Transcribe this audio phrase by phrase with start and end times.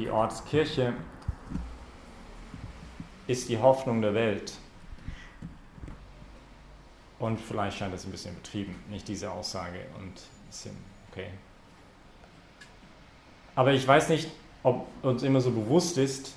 [0.00, 0.94] die Ortskirche
[3.26, 4.54] ist die Hoffnung der Welt.
[7.18, 10.14] Und vielleicht scheint das ein bisschen übertrieben, nicht diese Aussage und
[10.64, 10.76] ein
[11.10, 11.28] okay.
[13.54, 14.30] Aber ich weiß nicht,
[14.62, 16.34] ob uns immer so bewusst ist,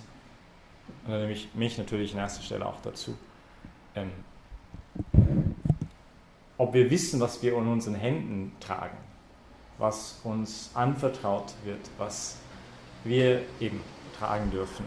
[1.06, 3.18] und da nehme ich mich natürlich an erster Stelle auch dazu,
[3.96, 4.12] ähm,
[6.58, 8.98] ob wir wissen, was wir in unseren Händen tragen,
[9.78, 12.38] was uns anvertraut wird, was
[13.04, 13.82] wir eben
[14.18, 14.86] tragen dürfen.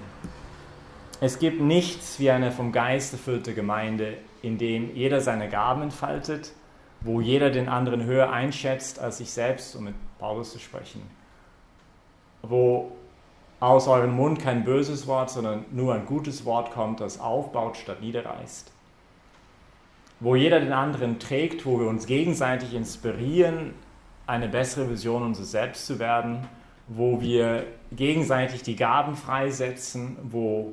[1.20, 6.52] Es gibt nichts wie eine vom Geist erfüllte Gemeinde, in dem jeder seine Gaben entfaltet,
[7.00, 11.02] wo jeder den anderen höher einschätzt als sich selbst, um mit Paulus zu sprechen,
[12.42, 12.92] wo
[13.60, 18.02] aus eurem Mund kein böses Wort, sondern nur ein gutes Wort kommt, das aufbaut statt
[18.02, 18.70] niederreißt,
[20.20, 23.74] wo jeder den anderen trägt, wo wir uns gegenseitig inspirieren,
[24.26, 26.46] eine bessere Vision unseres Selbst zu werden,
[26.88, 30.72] wo wir gegenseitig die Gaben freisetzen, wo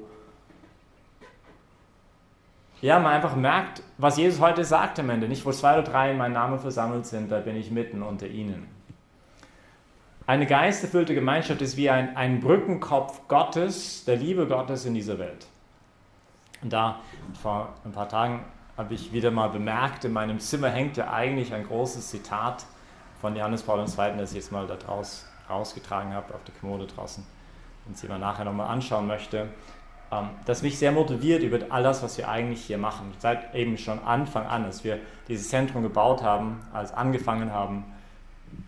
[2.82, 5.30] ja, man einfach merkt, was Jesus heute sagt am Ende.
[5.30, 8.28] Nicht, wo zwei oder drei in meinem Namen versammelt sind, da bin ich mitten unter
[8.28, 8.68] ihnen.
[10.28, 15.48] Eine geisterfüllte Gemeinschaft ist wie ein, ein Brückenkopf Gottes, der Liebe Gottes in dieser Welt.
[16.62, 17.00] Und da,
[17.42, 18.44] vor ein paar Tagen,
[18.76, 22.66] habe ich wieder mal bemerkt, in meinem Zimmer hängt ja eigentlich ein großes Zitat
[23.22, 26.88] von Johannes Paul II., das ich jetzt mal da draus, rausgetragen habe, auf der Kommode
[26.88, 27.24] draußen,
[27.86, 29.50] wenn es jemand nachher nochmal anschauen möchte.
[30.12, 33.14] Ähm, das mich sehr motiviert über all das, was wir eigentlich hier machen.
[33.20, 37.86] Seit eben schon Anfang an, als wir dieses Zentrum gebaut haben, als angefangen haben,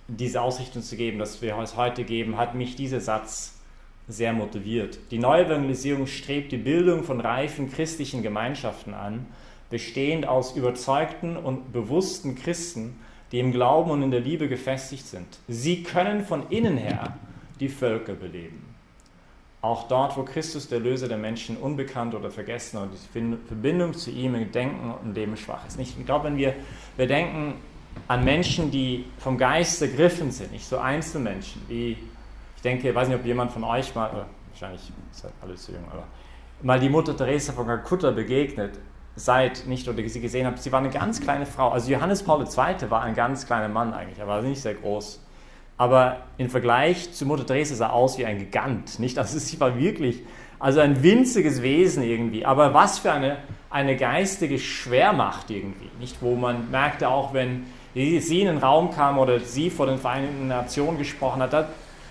[0.07, 3.59] diese Ausrichtung zu geben, dass wir es heute geben, hat mich dieser Satz
[4.07, 4.99] sehr motiviert.
[5.11, 9.25] Die neue Evangelisierung strebt die Bildung von reifen christlichen Gemeinschaften an,
[9.69, 12.99] bestehend aus überzeugten und bewussten Christen,
[13.31, 15.27] die im Glauben und in der Liebe gefestigt sind.
[15.47, 17.17] Sie können von innen her
[17.59, 18.73] die Völker beleben.
[19.61, 24.11] Auch dort, wo Christus, der Löser der Menschen, unbekannt oder vergessen und die Verbindung zu
[24.11, 25.79] ihm im Denken und Leben schwach ist.
[25.79, 26.53] Ich glaube, wenn wir,
[26.97, 27.55] wir denken
[28.07, 31.97] an Menschen, die vom Geist ergriffen sind, nicht so Einzelmenschen, wie,
[32.55, 35.85] ich denke, ich weiß nicht, ob jemand von euch mal, wahrscheinlich seid alle zu jung,
[35.91, 36.03] aber
[36.61, 38.73] mal die Mutter Teresa von Calcutta begegnet
[39.15, 41.69] seid, nicht oder sie gesehen habt, sie war eine ganz kleine Frau.
[41.69, 42.89] Also Johannes Paul II.
[42.89, 45.21] war ein ganz kleiner Mann eigentlich, er war nicht sehr groß
[45.77, 49.17] aber im Vergleich zu Mutter Teresa sah er aus wie ein Gigant, nicht?
[49.17, 50.21] Also sie war wirklich,
[50.59, 53.37] also ein winziges Wesen irgendwie, aber was für eine,
[53.69, 56.21] eine geistige Schwermacht irgendwie, nicht?
[56.21, 60.47] Wo man merkte auch, wenn sie in den Raum kam oder sie vor den Vereinten
[60.47, 61.53] Nationen gesprochen hat,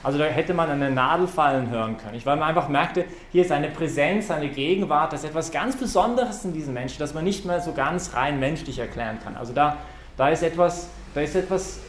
[0.04, 3.50] also da hätte man eine Nadel fallen hören können, weil man einfach merkte, hier ist
[3.50, 7.44] eine Präsenz, eine Gegenwart, das ist etwas ganz Besonderes in diesem Menschen, das man nicht
[7.44, 9.36] mehr so ganz rein menschlich erklären kann.
[9.36, 9.78] Also da,
[10.16, 11.80] da ist etwas, da ist etwas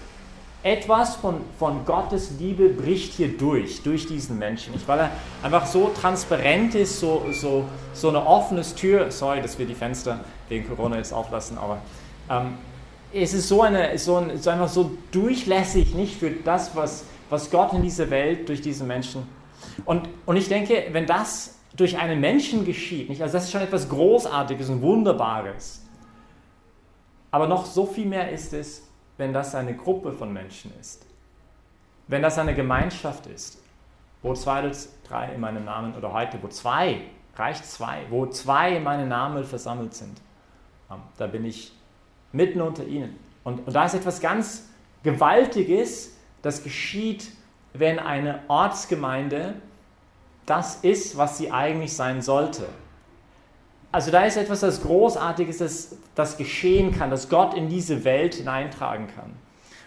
[0.66, 4.74] etwas von, von Gottes Liebe bricht hier durch, durch diesen Menschen.
[4.74, 4.88] Nicht?
[4.88, 5.12] Weil er
[5.44, 9.12] einfach so transparent ist, so, so, so eine offene Tür.
[9.12, 11.78] Sorry, dass wir die Fenster wegen Corona jetzt auflassen, aber
[12.32, 12.56] ähm,
[13.14, 17.50] es ist so, eine, so, ein, so einfach so durchlässig, nicht für das, was, was
[17.50, 19.28] Gott in dieser Welt durch diesen Menschen.
[19.86, 23.22] Und, und ich denke, wenn das durch einen Menschen geschieht, nicht?
[23.22, 25.84] also das ist schon etwas Großartiges und Wunderbares.
[27.32, 28.88] Aber noch so viel mehr ist es,
[29.18, 31.06] wenn das eine Gruppe von Menschen ist.
[32.08, 33.60] Wenn das eine Gemeinschaft ist,
[34.22, 34.72] wo zwei oder
[35.08, 37.02] drei in meinem Namen, oder heute, wo zwei,
[37.36, 40.22] reicht zwei, wo zwei in meinem Namen versammelt sind,
[40.90, 41.74] ähm, da bin ich
[42.32, 43.18] mitten unter ihnen.
[43.44, 44.70] Und, und da ist etwas ganz
[45.04, 47.32] Gewaltiges, das geschieht,
[47.74, 49.56] wenn eine Ortsgemeinde
[50.46, 52.68] das ist, was sie eigentlich sein sollte.
[53.92, 58.36] Also da ist etwas, das Großartiges, das, das geschehen kann, das Gott in diese Welt
[58.36, 59.32] hineintragen kann.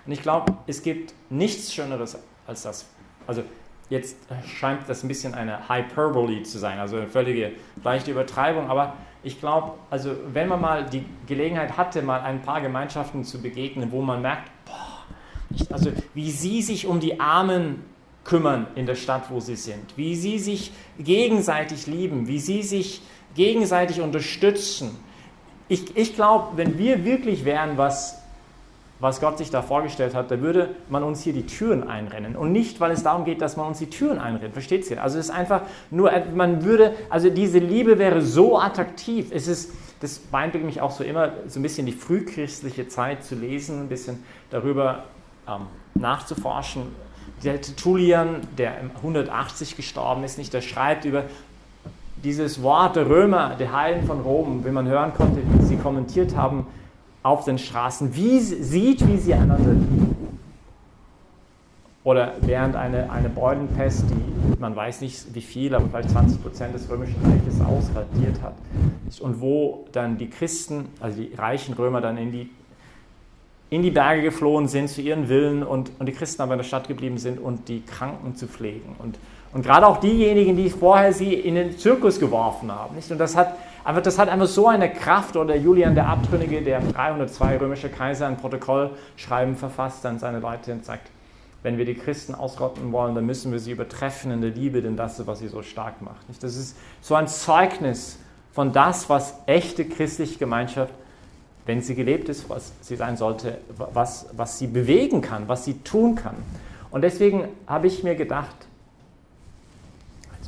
[0.04, 2.86] Und ich glaube, es gibt nichts Schöneres als das.
[3.28, 3.44] Also
[3.88, 7.52] jetzt scheint das ein bisschen eine Hyperbole zu sein, also eine völlige
[7.84, 12.60] leichte Übertreibung, aber ich glaube, also wenn man mal die Gelegenheit hatte, mal ein paar
[12.60, 14.97] Gemeinschaften zu begegnen, wo man merkt, boah,
[15.70, 17.82] also wie sie sich um die Armen
[18.24, 23.00] kümmern in der Stadt, wo sie sind, wie sie sich gegenseitig lieben, wie sie sich
[23.34, 24.90] gegenseitig unterstützen.
[25.68, 28.20] Ich, ich glaube, wenn wir wirklich wären, was,
[29.00, 32.36] was Gott sich da vorgestellt hat, da würde man uns hier die Türen einrennen.
[32.36, 34.52] Und nicht, weil es darum geht, dass man uns die Türen einrennt.
[34.52, 35.02] Versteht ihr?
[35.02, 39.28] Also es ist einfach nur, man würde, also diese Liebe wäre so attraktiv.
[39.30, 43.34] Es ist, das beeindruckt mich auch so immer, so ein bisschen die frühchristliche Zeit zu
[43.34, 45.04] lesen, ein bisschen darüber
[45.94, 46.82] nachzuforschen.
[47.44, 51.24] Der Tertullian, der 180 gestorben ist, nicht, der schreibt über
[52.24, 56.34] dieses Wort der Römer, der Heilen von Rom, wie man hören konnte, wie sie kommentiert
[56.34, 56.66] haben
[57.22, 60.16] auf den Straßen, wie sieht, wie sie einander lieben.
[62.04, 66.74] oder während eine, eine Beulenpest, die man weiß nicht wie viel, aber vielleicht 20 Prozent
[66.74, 68.54] des Römischen Reiches ausradiert hat.
[69.20, 72.50] Und wo dann die Christen, also die reichen Römer, dann in die,
[73.70, 76.64] in die Berge geflohen sind zu ihren Villen und, und die Christen aber in der
[76.64, 78.96] Stadt geblieben sind und die Kranken zu pflegen.
[78.98, 79.18] Und,
[79.52, 82.96] und gerade auch diejenigen, die vorher sie in den Zirkus geworfen haben.
[82.96, 83.10] Nicht?
[83.10, 85.36] Und das hat, einfach, das hat einfach so eine Kraft.
[85.36, 90.84] Oder Julian der Abtrünnige, der 302 römische Kaiser ein Protokollschreiben verfasst an seine Leute und
[90.84, 91.10] sagt,
[91.62, 94.96] wenn wir die Christen ausrotten wollen, dann müssen wir sie übertreffen in der Liebe, denn
[94.96, 96.24] das ist, was sie so stark macht.
[96.40, 98.18] Das ist so ein Zeugnis
[98.52, 100.94] von das, was echte christliche Gemeinschaft,
[101.68, 105.74] wenn sie gelebt ist, was sie sein sollte, was, was sie bewegen kann, was sie
[105.74, 106.34] tun kann.
[106.90, 108.56] Und deswegen habe ich mir gedacht,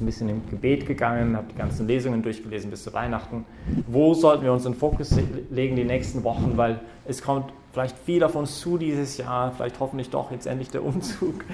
[0.00, 3.44] ein bisschen im Gebet gegangen, habe die ganzen Lesungen durchgelesen bis zu Weihnachten.
[3.86, 5.14] Wo sollten wir unseren Fokus
[5.50, 9.78] legen die nächsten Wochen, weil es kommt vielleicht viel auf uns zu dieses Jahr, vielleicht
[9.78, 11.44] hoffentlich doch jetzt endlich der Umzug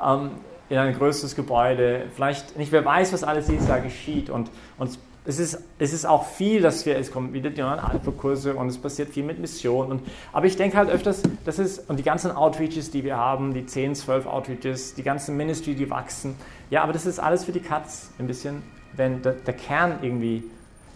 [0.00, 0.30] ähm,
[0.68, 2.04] in ein größeres Gebäude.
[2.14, 4.30] Vielleicht nicht, wer weiß, was alles dieses Jahr geschieht.
[4.30, 7.78] Und, und es, ist, es ist auch viel, dass wir, es kommen wieder die neuen
[7.78, 9.90] Alpha-Kurse und es passiert viel mit Mission.
[9.90, 10.02] Und,
[10.32, 13.66] aber ich denke halt öfters, das ist, und die ganzen Outreaches, die wir haben, die
[13.66, 16.36] 10, 12 Outreaches, die ganzen Ministry, die wachsen,
[16.70, 18.62] ja, aber das ist alles für die Katz, ein bisschen,
[18.94, 20.44] wenn der, der Kern irgendwie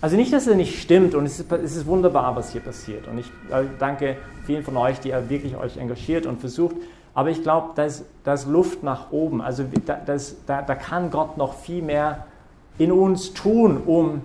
[0.03, 3.07] also nicht, dass es nicht stimmt und es ist, es ist wunderbar, was hier passiert.
[3.07, 4.17] Und ich äh, danke
[4.47, 6.77] vielen von euch, die wirklich euch engagiert und versucht.
[7.13, 7.87] Aber ich glaube, da
[8.25, 9.43] da ist Luft nach oben.
[9.43, 10.01] Also da,
[10.47, 12.25] da, da kann Gott noch viel mehr
[12.79, 14.23] in uns tun, um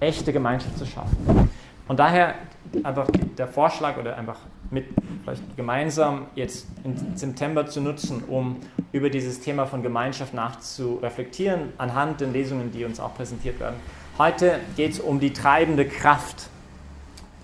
[0.00, 1.50] echte Gemeinschaft zu schaffen.
[1.88, 2.34] Und daher
[2.82, 4.38] einfach der Vorschlag oder einfach
[4.70, 4.86] mit
[5.22, 8.56] vielleicht gemeinsam jetzt im September zu nutzen, um
[8.92, 13.76] über dieses Thema von Gemeinschaft nachzureflektieren, anhand den Lesungen, die uns auch präsentiert werden.
[14.18, 16.50] Heute geht es um die treibende Kraft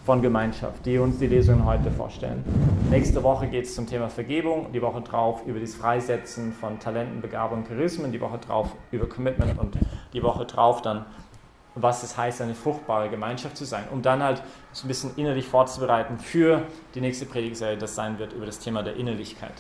[0.05, 2.45] von Gemeinschaft, die uns die Lesungen heute vorstellen.
[2.91, 7.23] Nächste Woche geht es zum Thema Vergebung, die Woche drauf über das Freisetzen von Talenten,
[7.23, 9.79] Begabungen, Charismen, die Woche drauf über Commitment und
[10.12, 11.06] die Woche drauf dann,
[11.75, 14.43] was es heißt, eine fruchtbare Gemeinschaft zu sein, um dann halt
[14.73, 16.62] so ein bisschen innerlich vorzubereiten für
[16.95, 19.55] die nächste Predigtserie, das sein wird über das Thema der Innerlichkeit.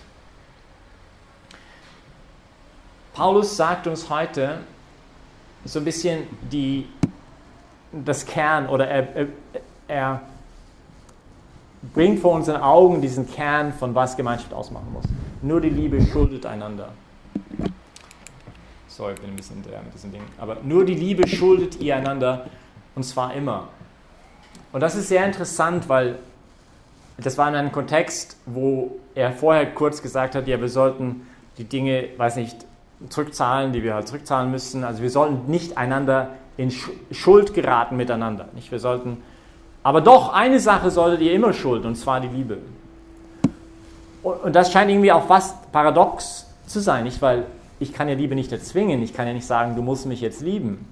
[3.14, 4.58] Paulus sagt uns heute
[5.64, 6.86] so ein bisschen die
[7.92, 9.26] das Kern oder er, er,
[9.86, 10.20] er
[11.92, 15.04] bringt vor unseren Augen diesen Kern von was Gemeinschaft ausmachen muss.
[15.42, 16.90] Nur die Liebe schuldet einander.
[18.88, 20.22] Sorry, ich bin ein bisschen der mit diesem Ding.
[20.38, 22.46] Aber nur die Liebe schuldet ihr einander
[22.94, 23.68] und zwar immer.
[24.72, 26.18] Und das ist sehr interessant, weil
[27.18, 31.26] das war in einem Kontext, wo er vorher kurz gesagt hat, ja, wir sollten
[31.58, 32.56] die Dinge, weiß nicht,
[33.08, 34.84] zurückzahlen, die wir halt zurückzahlen müssen.
[34.84, 36.72] Also wir sollten nicht einander in
[37.10, 38.48] Schuld geraten miteinander.
[38.54, 38.70] Nicht?
[38.70, 39.22] Wir sollten,
[39.84, 42.58] aber doch, eine Sache solltet ihr immer schulden, und zwar die Liebe.
[44.22, 47.20] Und das scheint irgendwie auch fast paradox zu sein, nicht?
[47.20, 47.44] Weil
[47.78, 50.40] ich kann ja Liebe nicht erzwingen, ich kann ja nicht sagen, du musst mich jetzt
[50.40, 50.88] lieben.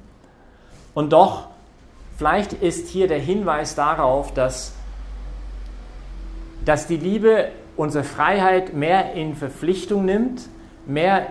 [0.92, 1.46] Und doch,
[2.18, 4.74] vielleicht ist hier der Hinweis darauf, dass,
[6.66, 7.48] dass die Liebe
[7.78, 10.42] unsere Freiheit mehr in Verpflichtung nimmt,
[10.86, 11.28] mehr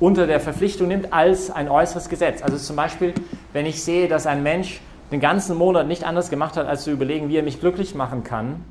[0.00, 2.42] unter der Verpflichtung nimmt als ein äußeres Gesetz.
[2.42, 3.12] Also zum Beispiel,
[3.52, 4.80] wenn ich sehe, dass ein Mensch
[5.14, 8.24] den ganzen Monat nicht anders gemacht hat, als zu überlegen, wie er mich glücklich machen
[8.24, 8.64] kann,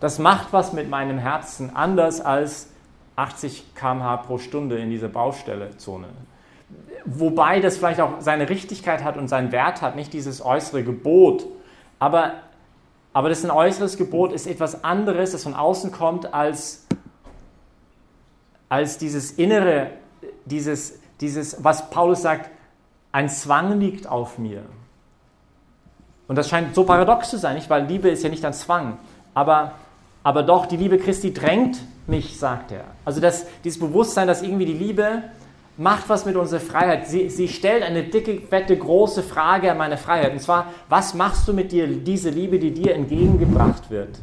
[0.00, 2.68] das macht was mit meinem Herzen anders als
[3.16, 6.06] 80 km/h pro Stunde in dieser Baustellezone.
[7.04, 11.46] Wobei das vielleicht auch seine Richtigkeit hat und seinen Wert hat, nicht dieses äußere Gebot.
[11.98, 12.34] Aber,
[13.12, 16.86] aber das ist ein äußeres Gebot, ist etwas anderes, das von außen kommt, als,
[18.68, 19.90] als dieses innere
[20.48, 22.50] dieses, dieses, was Paulus sagt,
[23.12, 24.62] ein Zwang liegt auf mir.
[26.28, 27.68] Und das scheint so paradox zu sein, nicht?
[27.68, 28.98] weil Liebe ist ja nicht ein Zwang.
[29.34, 29.72] Aber,
[30.22, 32.84] aber doch, die Liebe Christi drängt mich, sagt er.
[33.04, 35.22] Also das, dieses Bewusstsein, dass irgendwie die Liebe
[35.76, 37.08] macht was mit unserer Freiheit.
[37.08, 40.32] Sie, sie stellt eine dicke, fette, große Frage an meine Freiheit.
[40.32, 44.18] Und zwar, was machst du mit dir, diese Liebe, die dir entgegengebracht wird?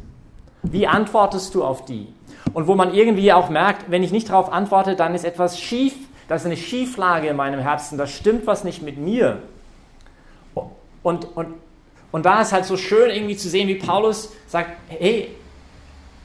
[0.62, 2.08] Wie antwortest du auf die?
[2.52, 5.94] Und wo man irgendwie auch merkt, wenn ich nicht darauf antworte, dann ist etwas schief
[6.28, 9.42] da ist eine Schieflage in meinem Herzen, da stimmt was nicht mit mir.
[11.02, 11.54] Und, und,
[12.16, 15.28] und da ist halt so schön irgendwie zu sehen, wie Paulus sagt, hey,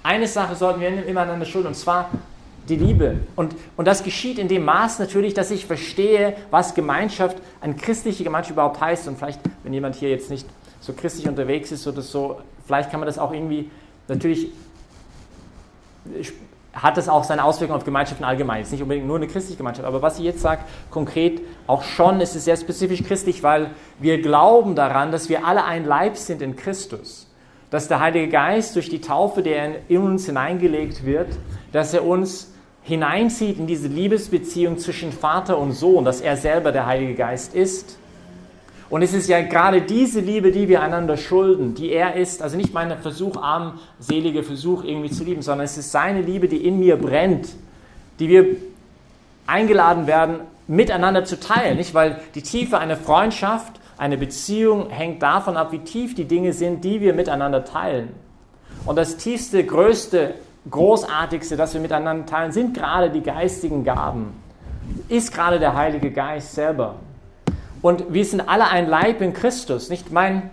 [0.04, 2.10] eine Sache sollten wir immer einander schulden, und zwar
[2.70, 3.18] die Liebe.
[3.36, 8.24] Und, und das geschieht in dem Maß natürlich, dass ich verstehe, was Gemeinschaft, eine christliche
[8.24, 9.10] Gemeinschaft überhaupt heißt.
[9.10, 10.48] Und vielleicht, wenn jemand hier jetzt nicht
[10.80, 13.70] so christlich unterwegs ist oder so, vielleicht kann man das auch irgendwie
[14.08, 14.48] natürlich
[16.74, 18.60] hat das auch seine Auswirkungen auf Gemeinschaften allgemein.
[18.60, 22.22] Jetzt nicht unbedingt nur eine christliche Gemeinschaft, aber was ich jetzt sage, konkret auch schon,
[22.22, 26.42] ist es sehr spezifisch christlich, weil wir glauben daran, dass wir alle ein Leib sind
[26.42, 27.28] in Christus.
[27.70, 31.30] Dass der Heilige Geist durch die Taufe, der in uns hineingelegt wird,
[31.72, 32.52] dass er uns
[32.84, 37.98] hineinzieht in diese Liebesbeziehung zwischen Vater und Sohn, dass er selber der Heilige Geist ist.
[38.92, 42.58] Und es ist ja gerade diese Liebe, die wir einander schulden, die er ist, also
[42.58, 46.78] nicht mein Versuch, armselige Versuch irgendwie zu lieben, sondern es ist seine Liebe, die in
[46.78, 47.48] mir brennt,
[48.20, 48.58] die wir
[49.48, 51.78] eingeladen werden, miteinander zu teilen.
[51.78, 56.52] Nicht, weil die Tiefe einer Freundschaft, eine Beziehung hängt davon ab, wie tief die Dinge
[56.52, 58.10] sind, die wir miteinander teilen.
[58.86, 60.34] Und das tiefste, größte
[60.70, 64.34] Großartigste, das wir miteinander teilen, sind gerade die geistigen Gaben.
[65.08, 66.96] Ist gerade der Heilige Geist selber.
[67.82, 69.90] Und wir sind alle ein Leib in Christus.
[69.90, 70.50] Nicht mein.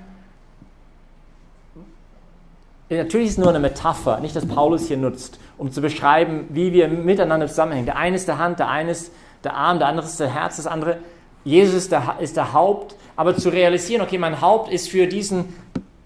[2.91, 6.73] Natürlich ist es nur eine Metapher, nicht dass Paulus hier nutzt, um zu beschreiben, wie
[6.73, 7.85] wir miteinander zusammenhängen.
[7.85, 9.13] Der eine ist der Hand, der eine ist
[9.45, 10.99] der Arm, der andere ist der Herz, das andere.
[11.45, 12.97] Jesus ist der, ist der Haupt.
[13.15, 15.55] Aber zu realisieren, okay, mein Haupt ist für diesen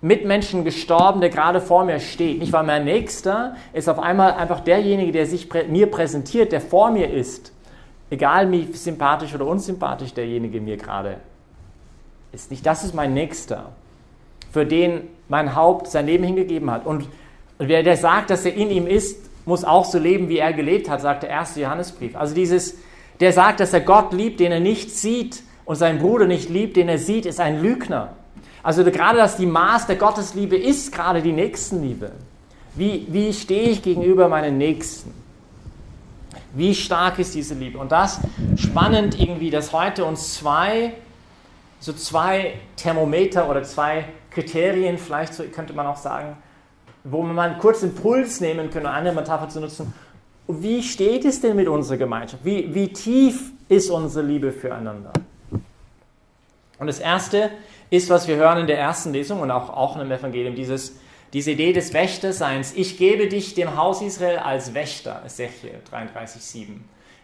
[0.01, 2.41] Mitmenschen gestorben, der gerade vor mir steht.
[2.41, 6.61] Nicht, weil mein Nächster ist auf einmal einfach derjenige, der sich prä mir präsentiert, der
[6.61, 7.53] vor mir ist.
[8.13, 11.17] Egal wie sympathisch oder unsympathisch derjenige mir gerade
[12.31, 12.51] ist.
[12.51, 13.73] Nicht, das ist mein Nächster,
[14.51, 16.85] für den mein Haupt sein Leben hingegeben hat.
[16.85, 17.09] Und
[17.57, 20.91] wer der sagt, dass er in ihm ist, muss auch so leben, wie er gelebt
[20.91, 22.15] hat, sagt der erste Johannesbrief.
[22.15, 22.77] Also dieses,
[23.21, 26.77] der sagt, dass er Gott liebt, den er nicht sieht, und seinen Bruder nicht liebt,
[26.77, 28.15] den er sieht, ist ein Lügner.
[28.63, 32.13] Also gerade dass die Maß der Gottesliebe ist gerade die Nächstenliebe.
[32.75, 35.22] Wie, wie stehe ich gegenüber meinen Nächsten?
[36.55, 37.79] Wie stark ist diese Liebe?
[37.79, 38.21] Und das
[38.57, 40.95] spannend irgendwie, dass heute uns zwei,
[41.81, 46.37] so zwei Thermometer oder zwei Kriterien, vielleicht so könnte man auch sagen,
[47.05, 49.93] wo wir mal einen kurzen Puls nehmen können, eine Metapher zu nutzen.
[50.47, 52.45] Wie steht es denn mit unserer Gemeinschaft?
[52.45, 55.13] Wie, wie tief ist unsere Liebe füreinander?
[56.79, 57.51] Und das erste
[57.91, 60.99] ist, was wir hören in der ersten Lesung und auch, auch im Evangelium, dieses,
[61.33, 62.73] diese Idee des Wächterseins.
[62.75, 66.67] Ich gebe dich dem Haus Israel als Wächter, Ezechiel 33,7.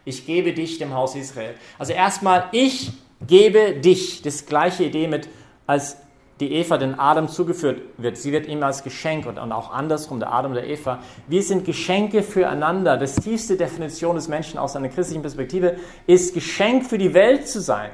[0.05, 1.53] Ich gebe dich dem Haus Israel.
[1.77, 2.91] Also erstmal, ich
[3.25, 4.21] gebe dich.
[4.21, 5.29] Das gleiche Idee mit,
[5.67, 5.97] als
[6.39, 8.17] die Eva den Adam zugeführt wird.
[8.17, 10.99] Sie wird ihm als Geschenk und, und auch andersrum, der Adam der Eva.
[11.27, 12.97] Wir sind Geschenke füreinander.
[12.97, 15.75] Das tiefste Definition des Menschen aus einer christlichen Perspektive
[16.07, 17.91] ist, Geschenk für die Welt zu sein,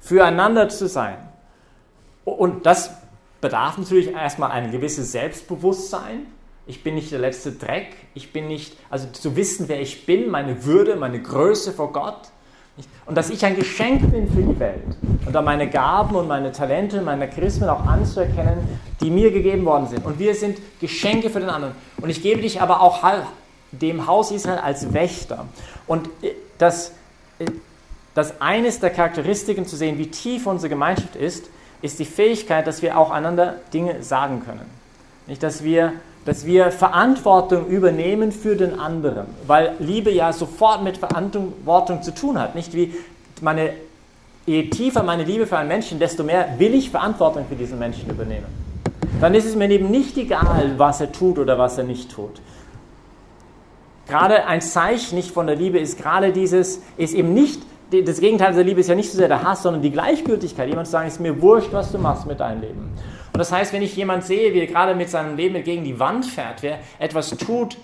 [0.00, 1.18] füreinander zu sein.
[2.24, 2.90] Und das
[3.46, 6.26] bedarf natürlich erstmal ein gewisses Selbstbewusstsein.
[6.66, 7.94] Ich bin nicht der letzte Dreck.
[8.12, 12.22] Ich bin nicht, also zu wissen, wer ich bin, meine Würde, meine Größe vor Gott.
[13.06, 14.82] Und dass ich ein Geschenk bin für die Welt.
[15.24, 19.86] Und da meine Gaben und meine Talente, meine Charismen auch anzuerkennen, die mir gegeben worden
[19.86, 20.04] sind.
[20.04, 21.76] Und wir sind Geschenke für den anderen.
[22.00, 23.04] Und ich gebe dich aber auch
[23.70, 25.46] dem Haus Israel als Wächter.
[25.86, 26.90] Und äh, das,
[27.38, 27.44] äh,
[28.12, 31.48] das eines der Charakteristiken zu sehen, wie tief unsere Gemeinschaft ist,
[31.82, 34.70] ist die Fähigkeit, dass wir auch einander Dinge sagen können.
[35.26, 35.92] Nicht, dass wir,
[36.24, 42.38] dass wir Verantwortung übernehmen für den anderen, weil Liebe ja sofort mit Verantwortung zu tun
[42.38, 42.54] hat.
[42.54, 42.94] Nicht wie
[43.40, 43.70] meine,
[44.46, 48.08] je tiefer meine Liebe für einen Menschen, desto mehr will ich Verantwortung für diesen Menschen
[48.08, 48.46] übernehmen.
[49.20, 52.40] Dann ist es mir eben nicht egal, was er tut oder was er nicht tut.
[54.08, 58.54] Gerade ein Zeichen nicht von der Liebe ist gerade dieses, ist eben nicht das Gegenteil
[58.54, 60.68] der Liebe ist ja nicht so sehr der Hass, sondern die Gleichgültigkeit.
[60.68, 62.92] Jemand zu sagen, es ist mir wurscht, was du machst mit deinem Leben.
[63.32, 65.98] Und das heißt, wenn ich jemand sehe, wie er gerade mit seinem Leben gegen die
[66.00, 67.76] Wand fährt, wer etwas tut,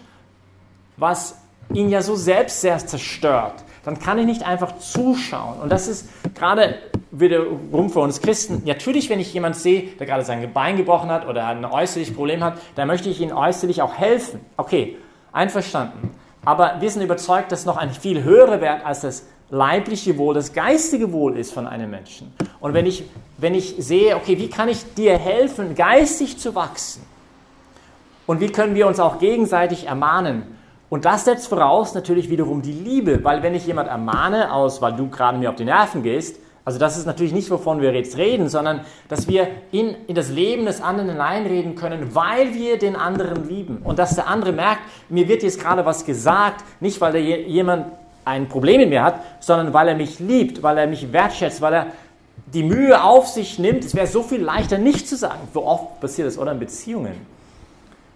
[0.97, 1.39] was
[1.73, 5.61] ihn ja so selbst sehr zerstört, dann kann ich nicht einfach zuschauen.
[5.61, 6.77] Und das ist gerade
[7.11, 8.63] wiederum für uns Christen.
[8.65, 12.43] Natürlich, wenn ich jemand sehe, der gerade sein Bein gebrochen hat oder ein äußerliches Problem
[12.43, 14.41] hat, dann möchte ich ihm äußerlich auch helfen.
[14.57, 14.97] Okay,
[15.33, 16.11] einverstanden.
[16.45, 20.55] Aber wir sind überzeugt, dass noch ein viel höherer Wert als das leibliche Wohl, das
[20.55, 22.33] geistige Wohl ist von einem Menschen.
[22.59, 23.05] Und wenn ich,
[23.37, 27.03] wenn ich sehe, okay, wie kann ich dir helfen, geistig zu wachsen?
[28.27, 30.45] Und wie können wir uns auch gegenseitig ermahnen?
[30.89, 34.95] Und das setzt voraus natürlich wiederum die Liebe, weil wenn ich jemand ermahne aus, weil
[34.95, 38.17] du gerade mir auf die Nerven gehst, also das ist natürlich nicht, wovon wir jetzt
[38.17, 42.97] reden, sondern dass wir in, in das Leben des anderen hineinreden können, weil wir den
[42.97, 43.79] anderen lieben.
[43.85, 44.81] Und dass der andere merkt,
[45.11, 47.87] mir wird jetzt gerade was gesagt, nicht weil der jemand
[48.25, 51.75] ein Problem in mir hat, sondern weil er mich liebt, weil er mich wertschätzt, weil
[51.75, 51.87] er
[52.47, 53.85] die Mühe auf sich nimmt.
[53.85, 55.49] Es wäre so viel leichter, nicht zu sagen.
[55.53, 57.15] So oft passiert das, oder in Beziehungen.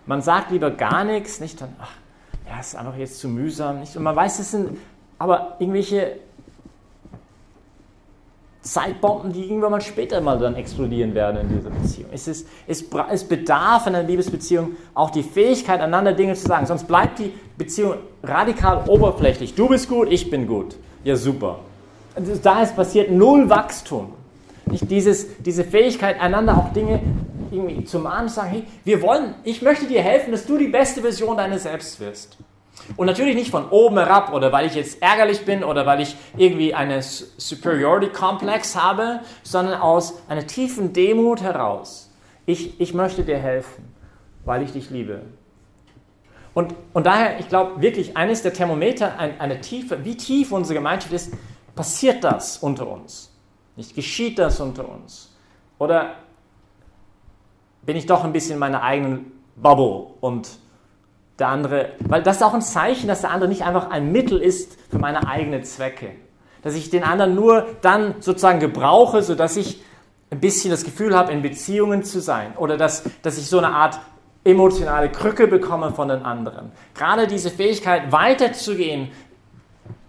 [0.07, 1.93] Man sagt lieber gar nichts, nicht dann, ach,
[2.49, 3.81] ja, ist einfach jetzt zu mühsam.
[3.81, 3.97] Nicht?
[3.97, 4.79] Und man weiß, es sind
[5.19, 6.19] aber irgendwelche
[8.67, 12.11] Zeitbomben, die irgendwann mal später mal dann explodieren werden in dieser Beziehung.
[12.13, 16.67] Es, ist, es, es bedarf in einer Liebesbeziehung auch die Fähigkeit, einander Dinge zu sagen.
[16.67, 19.55] Sonst bleibt die Beziehung radikal oberflächlich.
[19.55, 20.77] Du bist gut, ich bin gut.
[21.05, 21.61] Ja, super.
[22.43, 24.15] Da ist passiert null Wachstum.
[24.67, 27.01] Nicht dieses, diese Fähigkeit, einander auch Dinge
[27.53, 30.67] irgendwie zu mahnen, zu sagen, hey, wir wollen, ich möchte dir helfen, dass du die
[30.67, 32.37] beste Version deines Selbst wirst.
[32.97, 36.17] Und natürlich nicht von oben herab oder weil ich jetzt ärgerlich bin oder weil ich
[36.37, 42.13] irgendwie einen Superiority-Komplex habe, sondern aus einer tiefen Demut heraus.
[42.45, 43.93] Ich, ich möchte dir helfen,
[44.45, 45.23] weil ich dich liebe.
[46.55, 50.75] Und, und daher, ich glaube wirklich, eines der Thermometer, ein, eine tiefe, wie tief unsere
[50.75, 51.35] Gemeinschaft ist,
[51.75, 53.31] passiert das unter uns?
[53.77, 55.37] Nicht geschieht das unter uns?
[55.79, 56.15] Oder
[57.83, 60.49] bin ich doch ein bisschen in meiner eigenen Bubble und
[61.39, 64.39] der andere, weil das ist auch ein Zeichen, dass der andere nicht einfach ein Mittel
[64.41, 66.13] ist für meine eigenen Zwecke.
[66.63, 69.83] Dass ich den anderen nur dann sozusagen gebrauche, sodass ich
[70.31, 72.57] ein bisschen das Gefühl habe, in Beziehungen zu sein.
[72.57, 74.01] Oder dass, dass ich so eine Art
[74.45, 76.73] emotionale Krücke bekomme von den anderen.
[76.95, 79.11] Gerade diese Fähigkeit, weiterzugehen,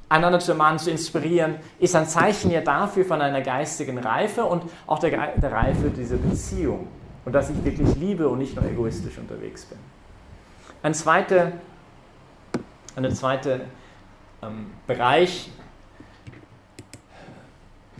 [0.10, 4.64] einander zu ermahnen, zu inspirieren, ist ein Zeichen ja dafür von einer geistigen Reife und
[4.86, 6.88] auch der, der Reife dieser Beziehung.
[7.26, 9.78] Und dass ich wirklich liebe und nicht nur egoistisch unterwegs bin.
[10.84, 11.54] Ein zweiter
[12.98, 13.62] eine zweite
[14.42, 15.52] ähm, Bereich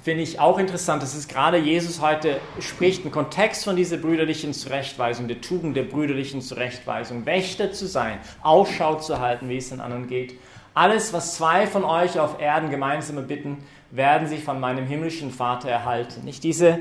[0.02, 4.54] finde ich auch interessant, dass es gerade Jesus heute spricht, im Kontext von dieser brüderlichen
[4.54, 9.82] Zurechtweisung, der Tugend der brüderlichen Zurechtweisung, Wächter zu sein, Ausschau zu halten, wie es den
[9.82, 10.34] anderen geht.
[10.74, 15.70] Alles, was zwei von euch auf Erden gemeinsam bitten, werden sie von meinem himmlischen Vater
[15.70, 16.24] erhalten.
[16.24, 16.80] Nicht diese,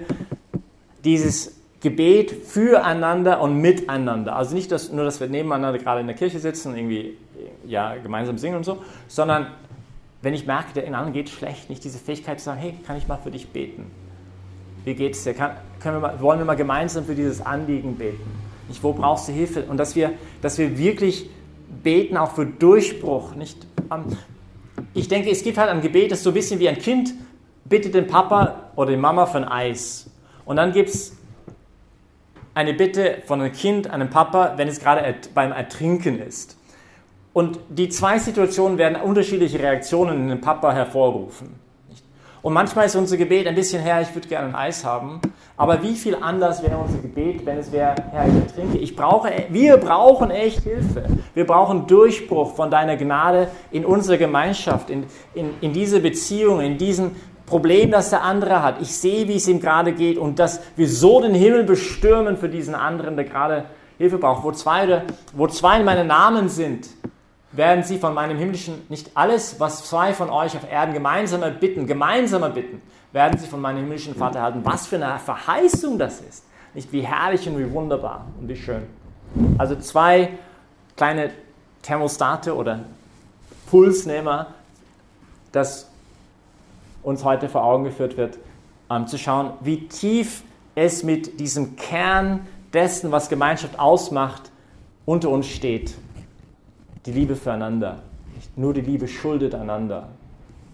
[1.05, 4.35] dieses Gebet füreinander und miteinander.
[4.35, 7.17] Also nicht dass, nur, dass wir nebeneinander gerade in der Kirche sitzen und irgendwie
[7.65, 9.47] ja, gemeinsam singen und so, sondern
[10.23, 13.07] wenn ich merke, der anderen geht schlecht, nicht diese Fähigkeit zu sagen, hey, kann ich
[13.07, 13.89] mal für dich beten?
[14.85, 15.35] Wie geht's dir?
[15.35, 18.25] Kann, können wir mal, wollen wir mal gemeinsam für dieses Anliegen beten?
[18.67, 19.63] Nicht, wo brauchst du Hilfe?
[19.63, 21.31] Und dass wir, dass wir wirklich
[21.85, 23.37] beten, auch für Durchbruch.
[23.37, 23.65] Nicht,
[24.93, 27.15] ich denke, es gibt halt ein Gebet, das ist so ein bisschen wie ein Kind
[27.69, 30.11] bittet den Papa oder die Mama für ein Eis.
[30.45, 31.17] Und dann gibt es
[32.57, 36.57] eine Bitte von einem Kind, einem Papa, wenn es gerade beim Ertrinken ist.
[37.35, 41.61] Und die zwei Situationen werden unterschiedliche Reaktionen in dem Papa hervorrufen.
[42.41, 45.21] Und manchmal ist unser Gebet ein bisschen, Herr, ich würde gerne ein Eis haben.
[45.59, 48.79] Aber wie viel anders wäre unser Gebet, wenn es wäre, Herr, ich ertrinke.
[48.79, 51.05] Ich brauche, wir brauchen echt Hilfe.
[51.35, 55.05] Wir brauchen Durchbruch von deiner Gnade in unserer Gemeinschaft, in,
[55.35, 58.83] in, in diese Beziehung, in diesen Problem, das der andere hat.
[58.83, 62.49] Ich sehe, wie es ihm gerade geht und dass wir so den Himmel bestürmen für
[62.49, 63.65] diesen anderen, der gerade
[63.99, 64.43] Hilfe braucht.
[64.45, 66.89] Wo zwei, wo zwei in meinen Namen sind,
[67.53, 71.87] werden sie von meinem himmlischen, nicht alles, was zwei von euch auf Erden gemeinsam erbitten,
[71.87, 72.83] gemeinsam erbitten,
[73.13, 74.61] werden sie von meinem himmlischen Vater erhalten.
[74.65, 76.45] Was für eine Verheißung das ist.
[76.75, 78.83] Nicht wie herrlich und wie wunderbar und wie schön.
[79.57, 80.31] Also zwei
[80.97, 81.31] kleine
[81.83, 82.81] Thermostate oder
[83.71, 84.49] Pulsnehmer,
[85.53, 85.89] das
[87.07, 88.39] uns heute vor Augen geführt wird,
[88.91, 90.43] ähm, zu schauen, wie tief
[90.75, 92.41] es mit diesem Kern
[92.73, 94.51] dessen, was Gemeinschaft ausmacht,
[95.05, 95.95] unter uns steht.
[97.07, 98.03] Die Liebe füreinander.
[98.35, 100.09] Nicht nur die Liebe schuldet einander.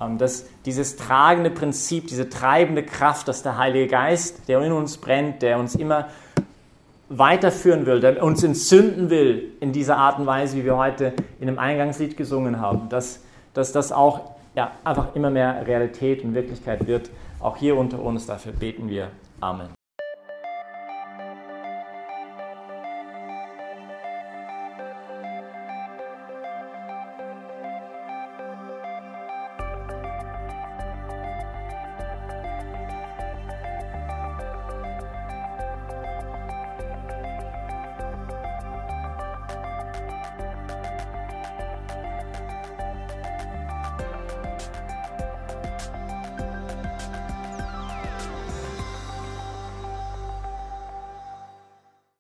[0.01, 4.97] Ähm, das, dieses tragende Prinzip, diese treibende Kraft, dass der Heilige Geist, der in uns
[4.97, 6.09] brennt, der uns immer
[7.11, 11.47] weiterführen will, der uns entzünden will in dieser Art und Weise, wie wir heute in
[11.47, 13.21] dem Eingangslied gesungen haben, dass,
[13.53, 17.11] dass das auch ja, einfach immer mehr Realität und Wirklichkeit wird,
[17.41, 18.27] auch hier unter uns.
[18.27, 19.11] Dafür beten wir.
[19.41, 19.69] Amen.